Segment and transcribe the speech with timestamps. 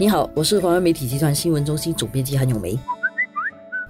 [0.00, 2.78] 你好，我是华为媒体集团新闻中心总编辑韩永梅。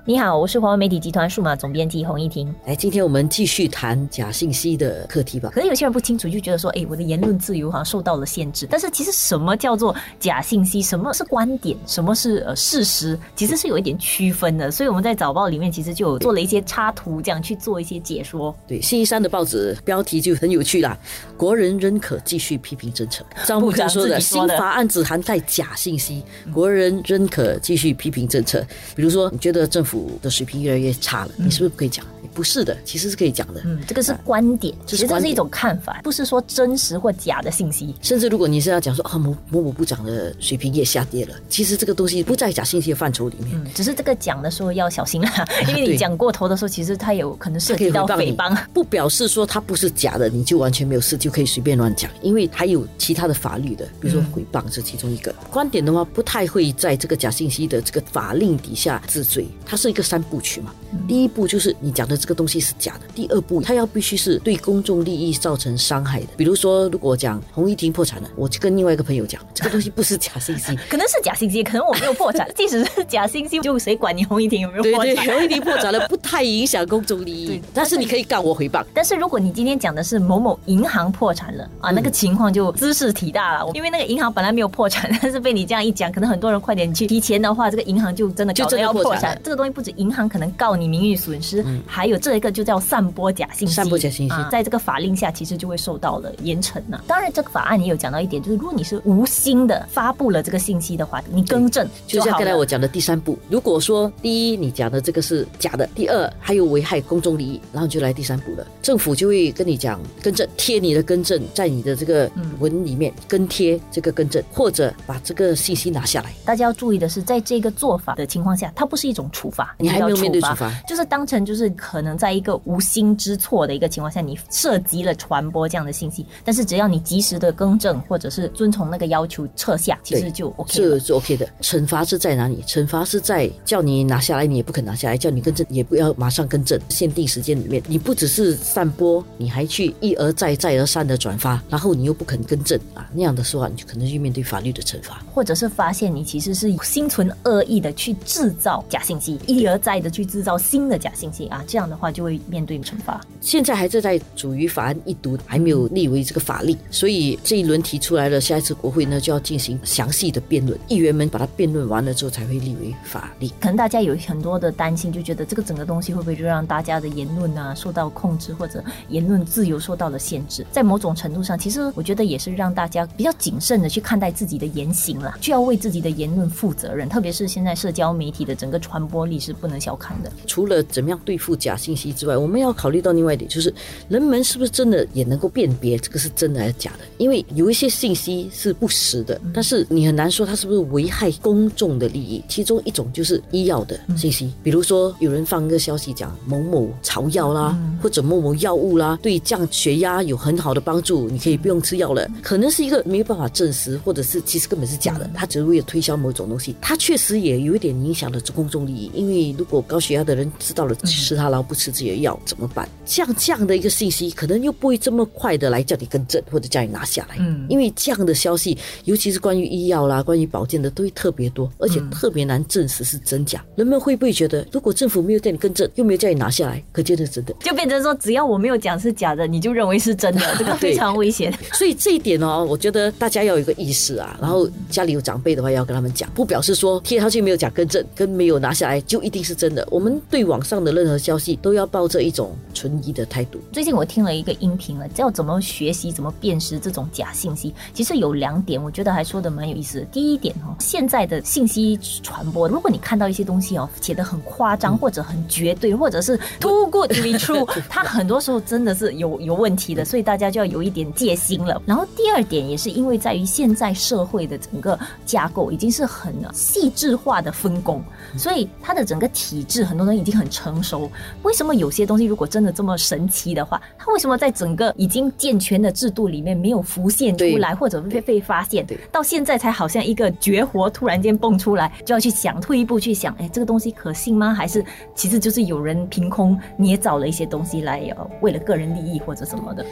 [0.07, 2.53] 你好，我是华为媒体集团数码总编辑洪一婷。
[2.65, 5.51] 来，今天我们继续谈假信息的课题吧。
[5.53, 8.67] 可能有些人不清楚，就觉得说，哎，我的言论自由好像受到了限制。
[8.71, 10.81] 但是其实什么叫做假信息？
[10.81, 11.77] 什么是观点？
[11.87, 13.17] 什么是呃事实？
[13.37, 14.71] 其实是有一点区分的。
[14.71, 18.57] 所以我们在早报里面其实就有做了一些插图，这样去做一些解说。
[18.67, 20.99] 对，星期三的报纸标题就很有趣啦，
[21.37, 23.23] 国人仍可继续批评政策。
[23.45, 28.67] 张部长说的新法案只涵盖假信息，国人仍可继续批评政策。
[28.97, 29.90] 比如说，你觉得政府。
[30.23, 32.05] 的水平越来越差了，你是不是不可以讲？
[32.35, 33.61] 不是的，其实是可以讲的。
[33.65, 37.95] 嗯，这个是观点，其实这是一种看法，不是说真实或假的信息。
[38.01, 43.51] 甚至如果你是要讲说啊某某某部长的水平也下跌了，其实这个东西不在假信息的范畴里面。
[43.55, 48.57] 嗯，只是这个讲的时候要小心啦， 因为你讲过头的时候，其实它有可能涉及到诽谤。
[48.73, 55.35] 不表示说它不是假的，你就完全没有事，就可以随便乱讲，因为还有其他的法律的，比如说诽谤是其中一个。
[55.51, 60.73] 观点的话，不太会在这个假信息的这个法令底下治罪，它是一个三部曲嘛。
[61.07, 63.01] 第一步就是你讲的这个东西是假的。
[63.15, 66.27] 第二步，他要必须是对公众利益造成伤害的。
[66.37, 72.49] 比如说，如果讲红一婷破产了，我就跟另外一个朋友讲， 这个东西不是假信息，可能是假信息，可能我没有破产。
[72.55, 75.01] 即使是假信息，就谁管你红一婷有没有破产？
[75.01, 77.63] 对对，红一婷破产了，不太影响公众利益。
[77.73, 78.85] 但是你可以告我诽谤。
[78.95, 83.71] 但是如果你今天讲的是某某银行破产了啊，那个情况就姿势体大了。
[83.75, 89.41] 因为那个银行本来没有破产，但是被你这样一讲，可能很多人快点去提钱的话，这个银行就真的就真的要破产。
[89.43, 93.75] 这个东西不止银行可能告你名誉损失，还有这一个就叫散播假信息。
[93.75, 97.01] 散播假信息，在这个法令下，其实就会受到了严惩呢。
[97.07, 103.39] 当然，这个法案也有讲到一点，就是如果你是无心的发布了这个信息的话，你更正就像刚才我讲的第三步。
[103.49, 108.67] 如果说第一你讲的这个是假的，第二还有危害公众利益，然后就来第三步了。
[108.83, 116.33] 政府就会跟你讲更正，贴你的更正在你的这个文里面跟贴这个更正，或者把这个信息拿下来。
[116.45, 123.61] 大家要注意的是，在这个做法的情况下，它不是一种处罚，你还没有面对处罚，就是当成就是可能在一个无心之错。
[123.67, 131.49] 的一个情况下，你涉及了传播这样的信息，但是只要你及时的更正，或者是遵从那个要求撤下，其实就 OK 是是 OK 的。
[131.61, 132.63] 惩罚是在哪里？
[132.67, 136.81] 惩罚是在叫你拿下来，你也不肯拿下来；叫你更正，也不要马上更正。
[136.89, 153.21] 限定时间里面，你不只是散播，你还去一而再、再而三的转发，然后你又不肯更正啊，那样的说话，你就可能去面对法律的惩罚，或者是发现你其实是心存恶意的去制造假信息，一而再的去制造新的假信息啊，这样的话就会面对惩罚。
[153.41, 163.51] 现在还是在主于法案一读，还没有立为这个法令，所以这一轮提出来了，下一次国会呢就要进行详细的辩论，议员们把它辩论完了之后才会立为法令。
[163.61, 170.65] 可能大家有很多的担心，就觉得这个整个东西会不会就让大家的言论啊受到控制，或者言论自由受到了限制？
[170.71, 177.09] 在某种程度上，其实我觉得也是让大家比较谨慎的去看待自己的言行了，就要为自己的言论负责任。
[177.09, 180.31] 特别是现在社交媒体的整个传播力是不能小看的。
[180.47, 183.73] 除了怎么样对付假信息之外，我们要考虑到另外一点，就是。
[184.09, 187.05] 人们是不是真的也能够辨别这个是真的还是假的？
[187.17, 192.43] 因为有一些信息是不实的，但是你很难说它是不是危害公众的利益。
[192.49, 202.29] 其中一种就是医药的信息，比如说有人放一个消息讲某某草药啦，或者某某药物啦，对降血压有很好的帮助，你可以不用吃药了。
[202.43, 206.75] 可能是一个没有办法证实，或者是其实根本是假的，他只是为了推销某种东西。
[206.81, 212.89] 他确实也有一点影响了公众利益，因为如果高血压的人知道了吃他，然后不吃自己的药怎么办？
[213.07, 213.89] 像这样的一个。
[214.01, 223.63] 信息可能又不会这么快的来叫你更正或者叫你拿下来，嗯，因为这样的消息，尤其是关于医药啦、关于保健的，都会特别多，而且特别难证实是真假。
[223.77, 231.53] 人们会不会觉得，如果政府没有叫你更正，又没有叫你拿下来，可见是真的，就变成说，只要我没有讲是假的，你就认为是真的， 这个非常危险。
[231.75, 239.87] 所以这一点哦，我觉得大家要有一个意识啊，然后家里有长辈的话，要跟他们讲，不表示说贴上去没有假更正，跟没有拿下来就一定是真的。
[239.91, 243.59] 我们对网上的任何消息都要抱着一种存疑的态度。
[243.73, 244.51] 最近我听了一个。
[244.61, 247.75] 音频了，叫怎么学习怎么辨识这种假信息？
[247.95, 250.05] 其实有两点，我觉得还说的蛮有意思的。
[250.07, 261.81] 第一点哦，现在的信息传播，如果你看到一些东西哦，写的很夸张，或者很绝对，或者是 too good to be true，它很多时候真的是有有问题的，所以大家就要有一点戒心了。
[261.87, 268.03] 然后第二点也是因为在于现在社会的整个架构已经是很细致化的分工，
[268.37, 271.11] 所以它的整个体制很多人已经很成熟。
[271.51, 284.55] 为什么有些东西如果真的这么神奇的话，它为什么在整个已经健全的制度里面没有浮现出来，或者被被发现，到现在才好像一个绝活突然间蹦出来，就要去想退一步去想，哎，这个东西可信吗？
[284.55, 289.85] 还是其实就是有人凭空捏造了一些东西来，呃，为了个人利益或者什么的。